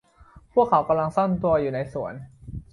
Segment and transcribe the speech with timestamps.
[0.53, 2.13] พวกเขากำลังซ่อนตัวอยู่ในสวน